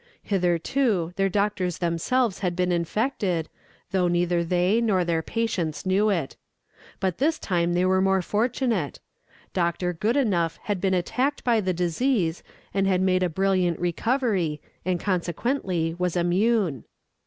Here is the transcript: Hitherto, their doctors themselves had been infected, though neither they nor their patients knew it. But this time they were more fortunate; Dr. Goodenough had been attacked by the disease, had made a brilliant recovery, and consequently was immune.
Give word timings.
Hitherto, 0.23 1.13
their 1.15 1.29
doctors 1.29 1.77
themselves 1.77 2.39
had 2.39 2.55
been 2.55 2.71
infected, 2.71 3.49
though 3.91 4.07
neither 4.07 4.43
they 4.43 4.81
nor 4.81 5.05
their 5.05 5.21
patients 5.21 5.85
knew 5.85 6.09
it. 6.09 6.37
But 6.99 7.19
this 7.19 7.37
time 7.37 7.75
they 7.75 7.85
were 7.85 8.01
more 8.01 8.23
fortunate; 8.23 8.99
Dr. 9.53 9.93
Goodenough 9.93 10.57
had 10.63 10.81
been 10.81 10.95
attacked 10.95 11.43
by 11.43 11.61
the 11.61 11.71
disease, 11.71 12.41
had 12.73 12.99
made 12.99 13.21
a 13.21 13.29
brilliant 13.29 13.79
recovery, 13.79 14.59
and 14.83 14.99
consequently 14.99 15.93
was 15.99 16.15
immune. 16.17 16.85